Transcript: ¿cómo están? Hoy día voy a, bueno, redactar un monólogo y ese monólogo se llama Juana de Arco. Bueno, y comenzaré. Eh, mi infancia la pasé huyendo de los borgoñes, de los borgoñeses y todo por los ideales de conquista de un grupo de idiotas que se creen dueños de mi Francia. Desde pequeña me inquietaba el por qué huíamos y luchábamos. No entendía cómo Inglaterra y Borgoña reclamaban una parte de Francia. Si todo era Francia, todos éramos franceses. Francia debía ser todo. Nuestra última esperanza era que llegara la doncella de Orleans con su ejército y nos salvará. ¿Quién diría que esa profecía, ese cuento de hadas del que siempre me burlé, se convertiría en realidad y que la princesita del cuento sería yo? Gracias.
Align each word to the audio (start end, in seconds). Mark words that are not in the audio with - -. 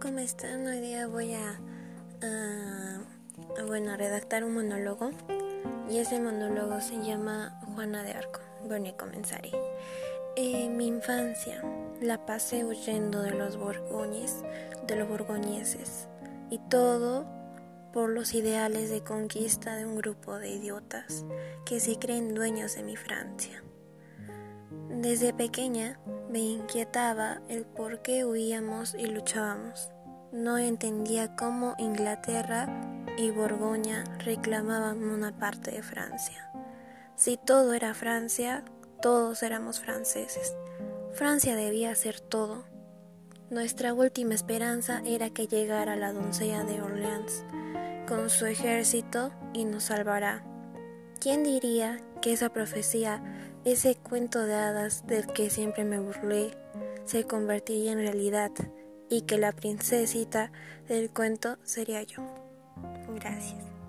¿cómo 0.00 0.20
están? 0.20 0.66
Hoy 0.66 0.80
día 0.80 1.06
voy 1.06 1.34
a, 1.34 1.60
bueno, 3.66 3.96
redactar 3.96 4.44
un 4.44 4.54
monólogo 4.54 5.10
y 5.90 5.98
ese 5.98 6.20
monólogo 6.20 6.80
se 6.80 7.02
llama 7.02 7.60
Juana 7.74 8.02
de 8.02 8.12
Arco. 8.12 8.40
Bueno, 8.66 8.88
y 8.88 8.92
comenzaré. 8.92 9.50
Eh, 10.36 10.68
mi 10.70 10.86
infancia 10.86 11.62
la 12.00 12.24
pasé 12.24 12.64
huyendo 12.64 13.22
de 13.22 13.32
los 13.32 13.56
borgoñes, 13.56 14.42
de 14.86 14.96
los 14.96 15.08
borgoñeses 15.08 16.08
y 16.48 16.58
todo 16.70 17.26
por 17.92 18.08
los 18.08 18.32
ideales 18.34 18.88
de 18.88 19.02
conquista 19.02 19.76
de 19.76 19.84
un 19.84 19.96
grupo 19.96 20.38
de 20.38 20.50
idiotas 20.50 21.24
que 21.66 21.80
se 21.80 21.98
creen 21.98 22.34
dueños 22.34 22.76
de 22.76 22.82
mi 22.82 22.96
Francia. 22.96 23.62
Desde 24.92 25.32
pequeña 25.32 25.98
me 26.28 26.40
inquietaba 26.40 27.40
el 27.48 27.64
por 27.64 28.02
qué 28.02 28.26
huíamos 28.26 28.94
y 28.94 29.06
luchábamos. 29.06 29.90
No 30.32 30.58
entendía 30.58 31.34
cómo 31.34 31.74
Inglaterra 31.78 32.68
y 33.16 33.30
Borgoña 33.30 34.04
reclamaban 34.18 35.02
una 35.02 35.38
parte 35.38 35.70
de 35.70 35.82
Francia. 35.82 36.52
Si 37.16 37.38
todo 37.38 37.72
era 37.72 37.94
Francia, 37.94 38.64
todos 39.00 39.42
éramos 39.42 39.80
franceses. 39.80 40.54
Francia 41.12 41.56
debía 41.56 41.94
ser 41.94 42.20
todo. 42.20 42.64
Nuestra 43.48 43.94
última 43.94 44.34
esperanza 44.34 45.02
era 45.06 45.30
que 45.30 45.46
llegara 45.46 45.96
la 45.96 46.12
doncella 46.12 46.64
de 46.64 46.82
Orleans 46.82 47.44
con 48.06 48.28
su 48.28 48.44
ejército 48.44 49.32
y 49.54 49.64
nos 49.64 49.84
salvará. 49.84 50.44
¿Quién 51.18 51.44
diría 51.44 51.98
que 52.22 52.32
esa 52.32 52.48
profecía, 52.48 53.22
ese 53.66 53.96
cuento 53.96 54.46
de 54.46 54.54
hadas 54.54 55.06
del 55.06 55.26
que 55.26 55.50
siempre 55.50 55.84
me 55.84 55.98
burlé, 56.00 56.56
se 57.04 57.24
convertiría 57.24 57.92
en 57.92 57.98
realidad 57.98 58.50
y 59.10 59.22
que 59.22 59.36
la 59.36 59.52
princesita 59.52 60.50
del 60.88 61.10
cuento 61.10 61.58
sería 61.64 62.02
yo? 62.02 62.22
Gracias. 63.16 63.81